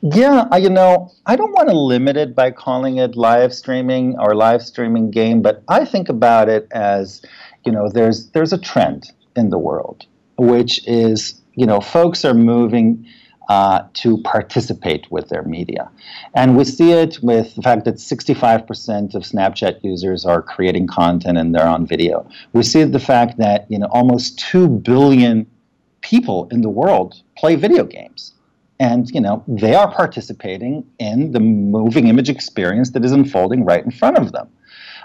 [0.03, 4.35] Yeah, you know, I don't want to limit it by calling it live streaming or
[4.35, 7.23] live streaming game, but I think about it as,
[7.65, 10.07] you know, there's there's a trend in the world,
[10.39, 13.07] which is, you know, folks are moving
[13.51, 15.91] uh, to participate with their media.
[16.35, 21.37] And we see it with the fact that 65% of Snapchat users are creating content
[21.37, 22.29] and they're on video.
[22.53, 25.51] We see the fact that, you know, almost 2 billion
[26.01, 28.33] people in the world play video games
[28.81, 33.85] and you know they are participating in the moving image experience that is unfolding right
[33.85, 34.49] in front of them.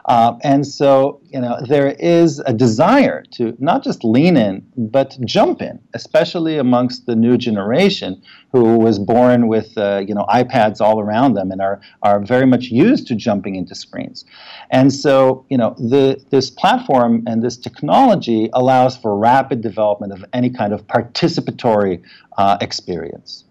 [0.05, 5.17] Uh, and so you know there is a desire to not just lean in but
[5.25, 10.79] jump in especially amongst the new generation who was born with uh, you know ipads
[10.79, 14.25] all around them and are, are very much used to jumping into screens.
[14.69, 20.23] And so you know the, this platform and this technology allows for rapid development of
[20.31, 22.01] any kind of participatory
[22.37, 23.43] uh, experience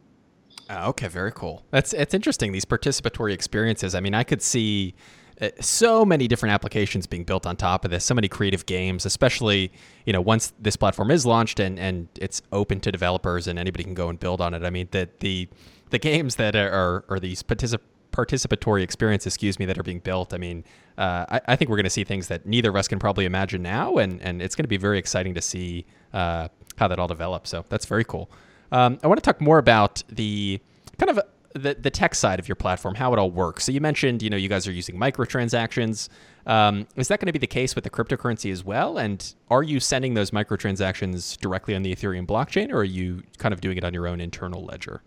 [0.71, 1.63] Oh, okay, very cool.
[1.71, 3.95] That's it's interesting these participatory experiences.
[3.95, 4.95] I mean, I could see
[5.41, 9.05] uh, so many different applications being built on top of this, so many creative games,
[9.05, 9.73] especially,
[10.07, 13.85] you know, once this platform is launched and, and it's open to developers and anybody
[13.85, 14.63] can go and build on it.
[14.63, 15.49] I mean, the, the,
[15.91, 17.81] the games that are, are these particip-
[18.13, 20.33] participatory experiences, excuse me, that are being built.
[20.33, 20.65] I mean,
[20.97, 23.25] uh, I, I, think we're going to see things that neither of us can probably
[23.25, 26.47] imagine now, and, and it's going to be very exciting to see uh,
[26.77, 27.51] how that all develops.
[27.51, 28.31] So that's very cool.
[28.73, 30.61] Um, I want to talk more about the
[30.99, 31.21] kind of
[31.55, 33.65] the, the tech side of your platform, how it all works.
[33.65, 36.09] So you mentioned, you know, you guys are using microtransactions.
[36.47, 38.99] Um, is that going to be the case with the cryptocurrency as well?
[38.99, 43.55] And are you sending those microtransactions directly on the Ethereum blockchain, or are you kind
[43.55, 45.03] of doing it on your own internal ledger?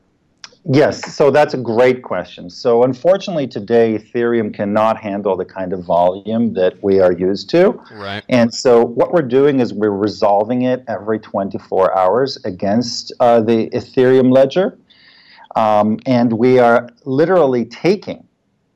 [0.70, 2.50] Yes, so that's a great question.
[2.50, 7.82] So, unfortunately, today Ethereum cannot handle the kind of volume that we are used to.
[7.94, 8.22] Right.
[8.28, 13.70] And so, what we're doing is we're resolving it every 24 hours against uh, the
[13.70, 14.78] Ethereum ledger.
[15.56, 18.28] Um, and we are literally taking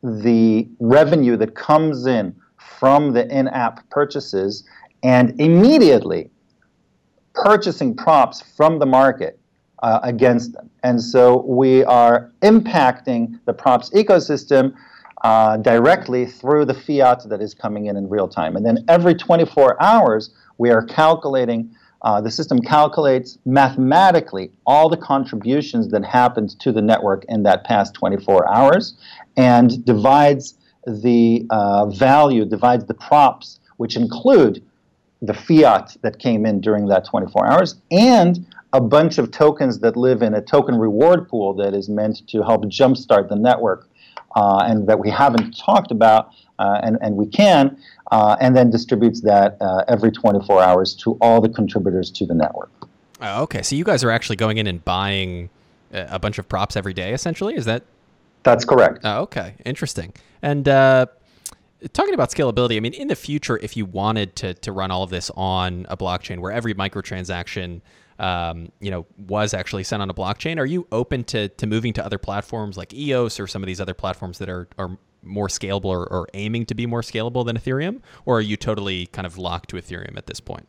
[0.02, 4.64] the revenue that comes in from the in app purchases
[5.04, 6.32] and immediately
[7.34, 9.41] purchasing props from the market
[9.82, 10.70] uh, against them.
[10.84, 14.76] And so we are impacting the props ecosystem
[15.24, 18.56] uh, directly through the fiat that is coming in in real time.
[18.56, 24.98] And then every 24 hours, we are calculating uh, the system calculates mathematically all the
[24.98, 28.98] contributions that happened to the network in that past 24 hours
[29.38, 30.56] and divides
[30.88, 34.64] the uh, value, divides the props, which include
[35.22, 39.98] the fiat that came in during that 24 hours and a bunch of tokens that
[39.98, 43.88] live in a token reward pool that is meant to help jumpstart the network
[44.36, 47.78] uh, and that we haven't talked about, uh, and, and we can,
[48.12, 52.34] uh, and then distributes that uh, every 24 hours to all the contributors to the
[52.34, 52.72] network.
[53.22, 55.50] Oh, okay, so you guys are actually going in and buying
[55.92, 57.56] a bunch of props every day, essentially.
[57.56, 57.84] Is that?
[58.44, 59.00] That's correct.
[59.04, 60.14] Oh, okay, interesting.
[60.42, 61.08] And uh,
[61.94, 65.04] talking about scalability, I mean, in the future, if you wanted to to run all
[65.04, 67.82] of this on a blockchain where every microtransaction
[68.22, 70.60] um, you know, was actually sent on a blockchain.
[70.60, 73.82] Are you open to, to moving to other platforms like EOS or some of these
[73.82, 77.58] other platforms that are, are more scalable or, or aiming to be more scalable than
[77.58, 78.00] Ethereum?
[78.26, 80.68] Or are you totally kind of locked to Ethereum at this point?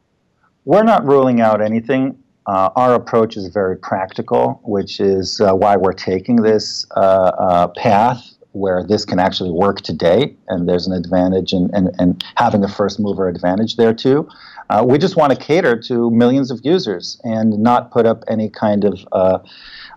[0.64, 2.18] We're not ruling out anything.
[2.46, 7.68] Uh, our approach is very practical, which is uh, why we're taking this uh, uh
[7.68, 12.62] path where this can actually work today, and there's an advantage in, in, in having
[12.62, 14.28] a first mover advantage there too.
[14.70, 18.48] Uh, we just want to cater to millions of users and not put up any
[18.48, 19.38] kind of uh,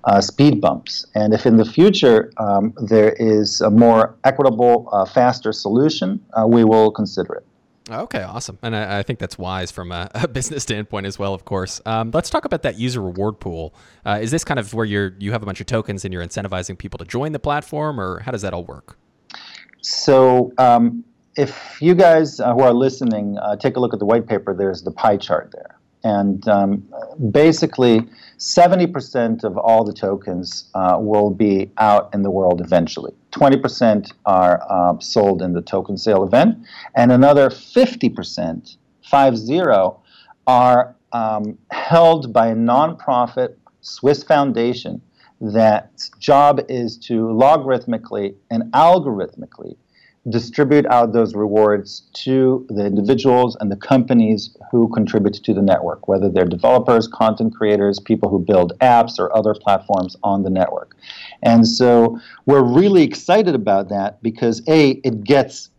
[0.06, 1.06] uh, speed bumps.
[1.15, 6.46] And if in the future um, there is a more equitable, uh, faster solution, uh,
[6.48, 7.46] we will consider it.
[7.89, 8.58] Okay, awesome.
[8.63, 11.82] And I, I think that's wise from a, a, business standpoint as well, of course.
[11.86, 13.76] Um, let's talk about that user reward pool.
[14.06, 16.26] Uh, is this kind of where you're you have a bunch of tokens and you're
[16.26, 18.98] incentivizing people to join the platform, or how does that all work?
[19.82, 21.04] So um,
[21.36, 24.56] if you guys uh, who are listening uh, take a look at the white paper,
[24.56, 25.74] there's the pie chart there.
[26.06, 26.88] And um,
[27.32, 33.12] basically, 70% of all the tokens uh, will be out in the world eventually.
[33.32, 36.60] 20% are uh, sold in the token sale event,
[36.96, 39.62] and another 50%, 50,
[40.46, 45.02] are um, held by a nonprofit Swiss foundation
[45.41, 49.76] that job is to logarithmically and algorithmically
[50.29, 56.07] distribute out those rewards to the individuals and the companies who contribute to the network,
[56.07, 60.95] whether they're developers, content creators, people who build apps or other platforms on the network.
[61.43, 65.69] And so we're really excited about that because A, it gets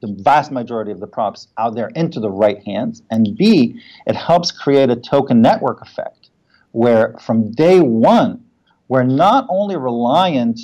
[0.00, 4.14] the vast majority of the props out there into the right hands, and B, it
[4.14, 6.30] helps create a token network effect
[6.72, 8.42] where from day one,
[8.88, 10.60] we're not only reliant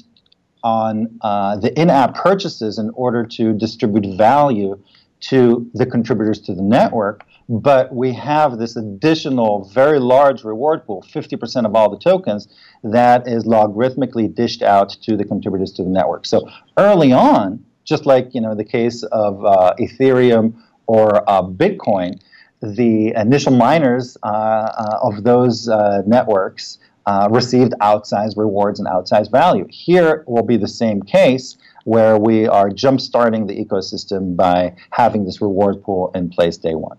[0.62, 4.78] on uh, the in-app purchases in order to distribute value
[5.20, 11.04] to the contributors to the network, but we have this additional very large reward pool,
[11.08, 12.48] 50% of all the tokens,
[12.82, 16.26] that is logarithmically dished out to the contributors to the network.
[16.26, 20.54] So early on, just like you know the case of uh, Ethereum
[20.86, 22.20] or uh, Bitcoin,
[22.60, 29.30] the initial miners uh, uh, of those uh, networks uh, received outsized rewards and outsized
[29.30, 29.66] value.
[29.70, 35.40] Here will be the same case where we are jump-starting the ecosystem by having this
[35.40, 36.98] reward pool in place day one.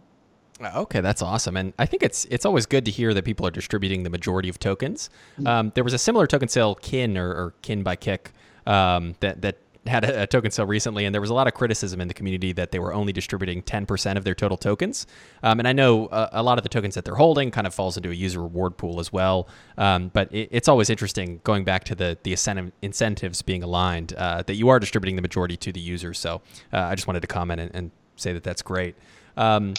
[0.61, 3.51] Okay, that's awesome, and I think it's it's always good to hear that people are
[3.51, 5.09] distributing the majority of tokens.
[5.33, 5.47] Mm-hmm.
[5.47, 8.31] Um, there was a similar token sale, Kin or, or Kin by Kik,
[8.65, 11.53] um, that that had a, a, token sale recently, and there was a lot of
[11.53, 15.05] criticism in the community that they were only distributing 10% of their total tokens.
[15.41, 17.73] Um, and I know a, a, lot of the tokens that they're holding kind of
[17.73, 19.47] falls into a user reward pool as well.
[19.77, 22.33] Um, but it, it's always interesting going back to the the
[22.81, 26.19] incentives being aligned uh, that you are distributing the majority to the users.
[26.19, 26.41] So
[26.71, 28.95] uh, I just wanted to comment and, and say that that's great.
[29.35, 29.73] Um,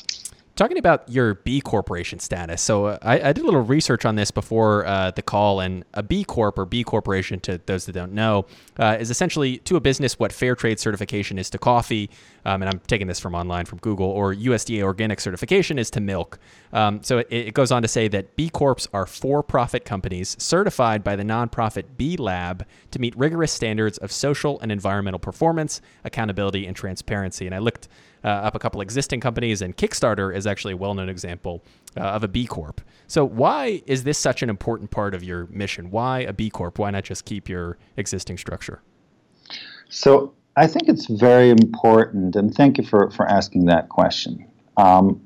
[0.57, 2.63] talking about your B corporation status.
[2.63, 5.85] So uh, I, I, did a little research on this before uh, the call, and
[5.95, 8.47] a B corp or B corporation, to those that don't know,
[8.79, 12.09] uh, is essentially to a business what fair trade certification is to coffee.
[12.45, 16.01] Um, and I'm taking this from online from Google, or USDA organic certification is to
[16.01, 16.39] milk.
[16.73, 20.37] Um, so it, it, goes on to say that B Corps are for profit companies
[20.39, 25.81] certified by the nonprofit B Lab to meet rigorous standards of social and environmental performance,
[26.05, 27.47] accountability, and transparency.
[27.47, 27.89] And I looked
[28.25, 31.63] uh, up a couple existing companies, and Kickstarter is actually a well known example
[31.97, 32.81] uh, of a B Corp.
[33.07, 35.91] So, why is this such an important part of your mission?
[35.91, 36.79] Why a B Corp?
[36.79, 38.83] Why not just keep your existing structure?
[39.91, 44.47] So, I think it's very important, and thank you for, for asking that question.
[44.77, 45.21] Um,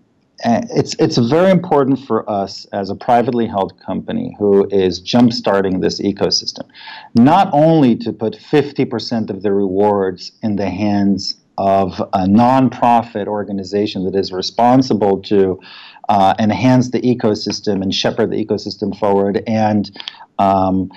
[0.45, 6.01] it's it's very important for us as a privately held company who is jumpstarting this
[6.01, 6.69] ecosystem,
[7.15, 14.05] not only to put 50% of the rewards in the hands of a nonprofit organization
[14.05, 15.61] that is responsible to
[16.09, 19.91] uh, enhance the ecosystem and shepherd the ecosystem forward and
[20.39, 20.91] um,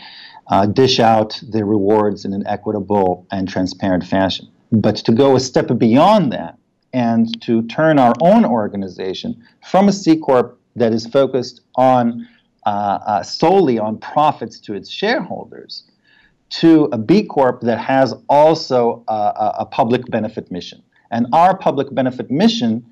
[0.47, 4.47] uh, dish out the rewards in an equitable and transparent fashion.
[4.71, 6.57] But to go a step beyond that
[6.93, 12.27] and to turn our own organization from a C Corp that is focused on
[12.67, 15.90] uh, uh solely on profits to its shareholders
[16.51, 20.83] to a B Corp that has also a, a public benefit mission.
[21.09, 22.85] And our public benefit mission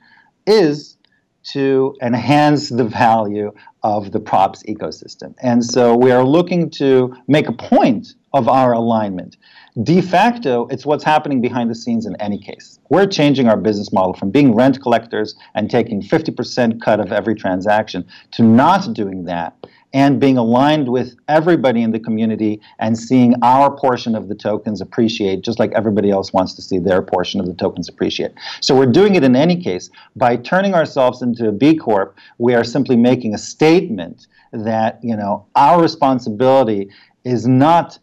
[0.46, 0.98] is
[1.42, 3.52] to enhance the value
[3.84, 5.34] of the props ecosystem.
[5.42, 9.38] And so we are looking to make a point of our alignment.
[9.84, 12.80] De facto, it's what's happening behind the scenes in any case.
[12.90, 17.36] We're changing our business model from being rent collectors and taking 50% cut of every
[17.36, 19.56] transaction to not doing that
[19.94, 24.82] and being aligned with everybody in the community and seeing our portion of the tokens
[24.82, 28.32] appreciate just like everybody else wants to see their portion of the tokens appreciate.
[28.62, 29.90] So we're doing it in any case.
[30.16, 35.16] By turning ourselves into a B Corp, we are simply making a statement that, you
[35.16, 36.90] know, our responsibility
[37.24, 38.00] is not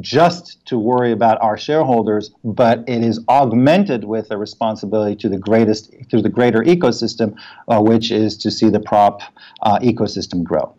[0.00, 5.38] just to worry about our shareholders, but it is augmented with a responsibility to the
[5.38, 7.36] greatest, to the greater ecosystem,
[7.68, 9.20] uh, which is to see the prop
[9.62, 10.74] uh, ecosystem grow.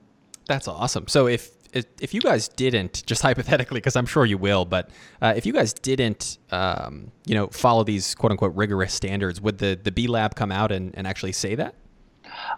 [0.48, 1.08] That's awesome.
[1.08, 4.90] So if if you guys didn't, just hypothetically, because I'm sure you will, but
[5.22, 9.58] uh, if you guys didn't, um, you know, follow these quote unquote rigorous standards, would
[9.58, 11.76] the the B Lab come out and, and actually say that?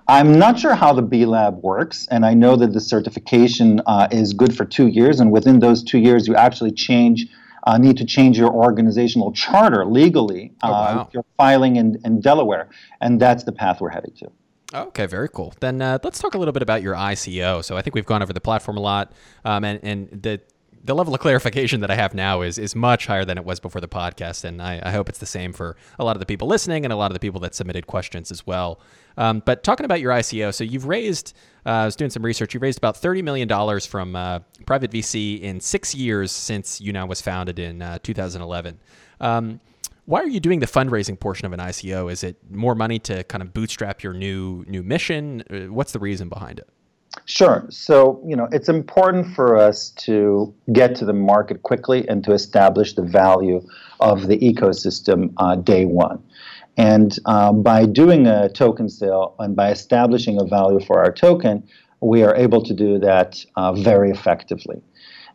[0.07, 4.07] I'm not sure how the B Lab works, and I know that the certification uh,
[4.11, 7.27] is good for two years, and within those two years, you actually change.
[7.63, 10.53] Uh, need to change your organizational charter legally.
[10.63, 11.01] Oh, wow.
[11.01, 12.69] Uh, you're filing in, in Delaware,
[13.01, 14.31] and that's the path we're headed to.
[14.74, 15.53] Okay, very cool.
[15.59, 17.63] Then uh, let's talk a little bit about your ICO.
[17.63, 19.13] So I think we've gone over the platform a lot,
[19.45, 20.41] um, and and the
[20.84, 23.61] the level of clarification that I have now is is much higher than it was
[23.61, 26.26] before the podcast, and I, I, hope it's the same for a lot of the
[26.26, 28.82] people listening and a lot of the people that submitted questions as well.
[29.15, 31.34] Um, but talking about your ICO, so you've raised,
[31.65, 34.91] uh, I was doing some research, you raised about thirty million dollars from uh, private
[34.91, 38.80] VC in six years since YouNow was founded in uh, 2011.
[39.22, 39.61] Um,
[40.08, 42.10] why are you doing the fundraising portion of an ICO?
[42.10, 45.43] Is it more money to kind of bootstrap your new new mission?
[45.51, 46.70] Uh, what's the reason behind it?
[47.26, 47.66] Sure.
[47.70, 52.32] So, you know, it's important for us to get to the market quickly and to
[52.32, 53.62] establish the value
[53.99, 56.24] of the ecosystem uh, day one.
[56.78, 61.68] And uh, by doing a token sale and by establishing a value for our token,
[61.99, 64.82] we are able to do that uh, very effectively.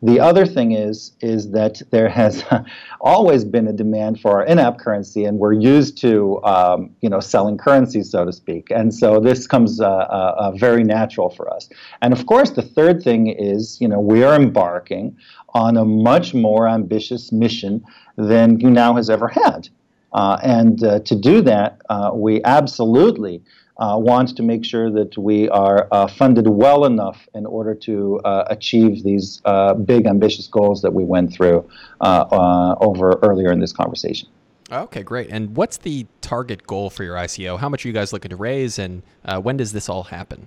[0.04, 2.44] The other thing is is that there has
[3.00, 7.20] always been a demand for our in-app currency, and we're used to um, you know
[7.20, 8.70] selling currency, so to speak.
[8.70, 11.68] And so this comes uh, uh, uh, very natural for us.
[12.02, 15.16] And of course, the third thing is you know we are embarking
[15.54, 17.84] on a much more ambitious mission
[18.16, 19.68] than YouNow has ever had.
[20.12, 23.42] Uh, and uh, to do that, uh, we absolutely
[23.82, 28.20] uh, wants to make sure that we are uh, funded well enough in order to
[28.24, 31.68] uh, achieve these uh, big, ambitious goals that we went through
[32.00, 34.28] uh, uh, over earlier in this conversation.
[34.70, 35.30] Okay, great.
[35.30, 37.58] And what's the target goal for your ICO?
[37.58, 39.02] How much are you guys looking to raise, and
[39.42, 40.46] when does this all happen?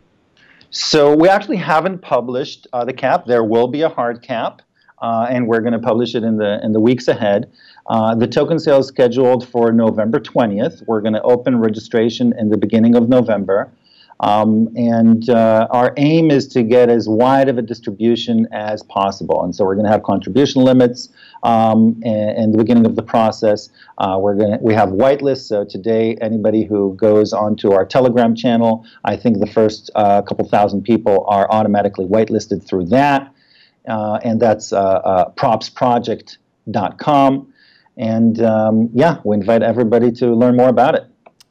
[0.72, 3.26] So we actually haven't published the cap.
[3.28, 4.62] There will be a hard cap,
[5.30, 7.52] and we're going to publish it in the in the weeks ahead.
[7.88, 10.84] Uh, the token sale is scheduled for November 20th.
[10.88, 13.72] We're going to open registration in the beginning of November.
[14.22, 19.44] Um, and uh, our aim is to get as wide of a distribution as possible.
[19.44, 21.10] And so we're going to have contribution limits
[21.44, 23.70] um, in, the beginning of the process.
[23.98, 25.48] Uh, we're going we have whitelists.
[25.48, 30.48] So today, anybody who goes onto our Telegram channel, I think the first uh, couple
[30.48, 33.35] thousand people are automatically whitelisted through that.
[33.88, 37.54] Uh, and that's uh, uh, propsproject.com.
[37.98, 41.04] And um, yeah, we invite everybody to learn more about it.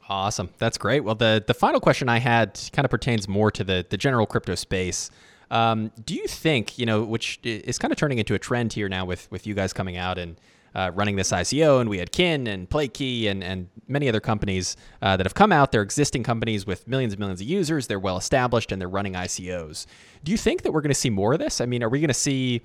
[0.07, 0.49] Awesome.
[0.59, 1.03] That's great.
[1.03, 4.27] Well, the, the final question I had kind of pertains more to the, the general
[4.27, 5.09] crypto space.
[5.49, 8.89] Um, do you think, you know, which is kind of turning into a trend here
[8.89, 10.39] now with, with you guys coming out and
[10.75, 14.75] uh, running this ICO, and we had Kin and PlayKey and, and many other companies
[15.01, 15.71] uh, that have come out.
[15.71, 17.87] They're existing companies with millions and millions of users.
[17.87, 19.85] They're well established and they're running ICOs.
[20.23, 21.61] Do you think that we're going to see more of this?
[21.61, 22.61] I mean, are we going to see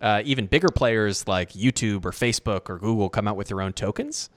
[0.00, 3.72] uh, even bigger players like YouTube or Facebook or Google come out with their own
[3.72, 4.30] tokens?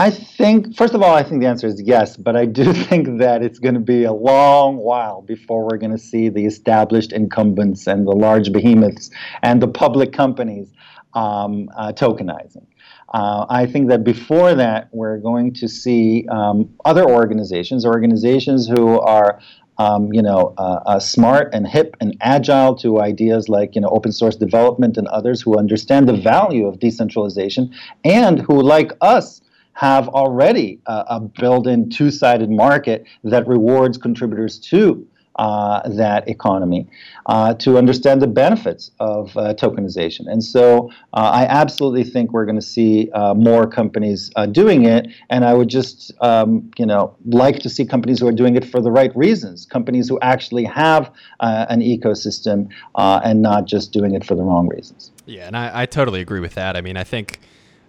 [0.00, 3.18] I think, first of all, I think the answer is yes, but I do think
[3.18, 7.12] that it's going to be a long while before we're going to see the established
[7.12, 9.10] incumbents and the large behemoths
[9.42, 10.72] and the public companies
[11.14, 12.66] um, uh, tokenizing.
[13.12, 19.00] Uh, I think that before that, we're going to see um, other organizations, organizations who
[19.00, 19.40] are
[19.78, 23.88] um, you know, uh, uh, smart and hip and agile to ideas like you know
[23.90, 27.72] open source development and others who understand the value of decentralization
[28.04, 29.40] and who, like us,
[29.78, 35.06] have already uh, a built-in two-sided market that rewards contributors to
[35.36, 36.84] uh, that economy
[37.26, 40.26] uh, to understand the benefits of uh, tokenization.
[40.26, 45.06] And so uh, I absolutely think we're going to see uh, more companies doing it.
[45.30, 48.64] And I would just, um, you know, like to see companies who are doing it
[48.64, 54.24] for the right reasons, companies who actually have an ecosystem and not just doing it
[54.24, 55.12] for the wrong reasons.
[55.24, 56.76] Yeah, and I, I totally agree with that.
[56.76, 57.38] I mean, I think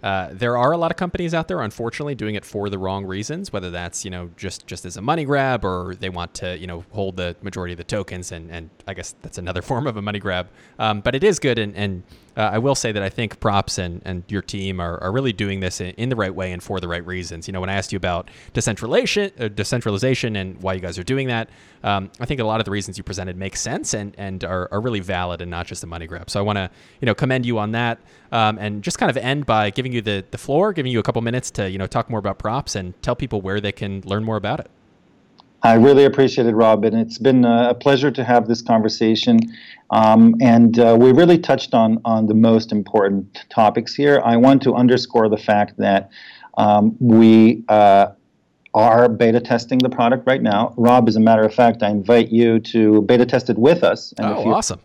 [0.02, 3.04] uh, there are a lot of companies out there, unfortunately, doing it for the wrong
[3.04, 3.52] reasons.
[3.52, 6.66] Whether that's you know just just as a money grab, or they want to you
[6.66, 9.96] know hold the majority of the tokens, and and I guess that's another form of
[9.96, 10.48] a money grab.
[10.78, 12.02] Um, but it is good, and and
[12.36, 15.32] uh, I will say that I think props and, and your team are, are really
[15.32, 17.48] doing this in, in, the right way and for the right reasons.
[17.48, 21.02] You know, when I asked you about decentralization, uh, decentralization and why you guys are
[21.02, 21.50] doing that,
[21.82, 24.68] um, I think a lot of the reasons you presented make sense and, and are,
[24.72, 26.30] are really valid and not just a money grab.
[26.30, 26.70] So I want to,
[27.00, 27.98] you know, commend you on that
[28.32, 31.02] um, and just kind of end by giving you the, the floor, giving you a
[31.02, 34.02] couple minutes to, you know, talk more about props and tell people where they can
[34.04, 34.70] learn more about it.
[35.62, 36.94] I really appreciate it, Robin.
[36.96, 39.38] It's been a pleasure to have this conversation.
[39.90, 44.22] Um, and uh, we really touched on, on the most important topics here.
[44.24, 46.10] I want to underscore the fact that
[46.56, 48.12] um, we uh,
[48.72, 50.72] are beta testing the product right now.
[50.76, 54.14] Rob, as a matter of fact, I invite you to beta test it with us.
[54.16, 54.80] And oh, awesome.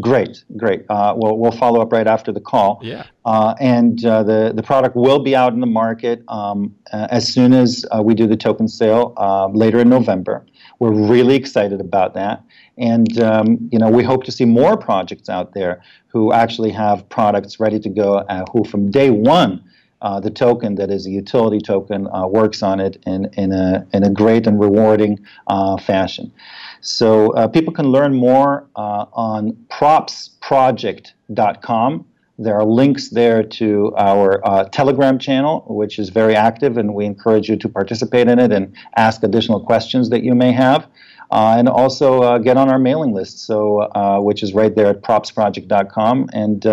[0.00, 0.84] Great, great.
[0.90, 2.78] Uh, we'll, we'll follow up right after the call.
[2.82, 3.04] Yeah.
[3.24, 7.52] Uh, and uh, the, the product will be out in the market um, as soon
[7.52, 10.44] as uh, we do the token sale uh, later in November.
[10.78, 12.42] We're really excited about that.
[12.76, 17.08] And um, you know, we hope to see more projects out there who actually have
[17.08, 19.64] products ready to go, uh, who from day one
[20.02, 23.86] uh, the token that is a utility token uh, works on it in, in, a,
[23.92, 25.18] in a great and rewarding
[25.48, 26.32] uh, fashion.
[26.80, 32.04] So uh, people can learn more uh, on propsproject.com.
[32.40, 37.04] There are links there to our uh, Telegram channel, which is very active, and we
[37.04, 40.86] encourage you to participate in it and ask additional questions that you may have.
[41.30, 44.86] Uh, and also uh, get on our mailing list, so uh, which is right there
[44.86, 46.64] at propsproject.com, and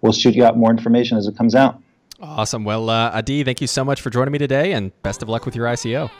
[0.00, 1.82] we'll shoot you out more information as it comes out.
[2.20, 2.64] Awesome.
[2.64, 5.56] Well, Adi, thank you so much for joining me today, and best of luck with
[5.56, 6.10] your ICO.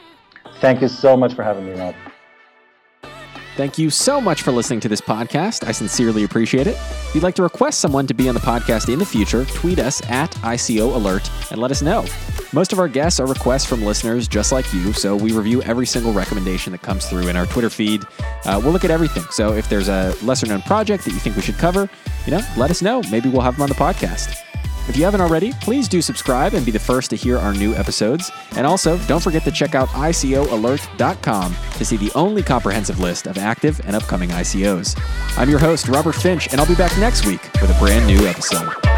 [0.60, 1.94] Thank you so much for having me, Rob.
[3.56, 5.66] Thank you so much for listening to this podcast.
[5.66, 6.76] I sincerely appreciate it.
[7.08, 9.78] If you'd like to request someone to be on the podcast in the future, tweet
[9.78, 12.06] us at ICO Alert and let us know.
[12.54, 15.86] Most of our guests are requests from listeners just like you, so we review every
[15.86, 18.02] single recommendation that comes through in our Twitter feed.
[18.46, 19.24] Uh, we'll look at everything.
[19.30, 21.90] So if there's a lesser known project that you think we should cover,
[22.24, 23.02] you know, let us know.
[23.10, 24.38] Maybe we'll have them on the podcast.
[24.88, 27.74] If you haven't already, please do subscribe and be the first to hear our new
[27.74, 28.30] episodes.
[28.56, 33.38] And also, don't forget to check out ICOalert.com to see the only comprehensive list of
[33.38, 35.00] active and upcoming ICOs.
[35.36, 38.26] I'm your host, Robert Finch, and I'll be back next week with a brand new
[38.26, 38.89] episode.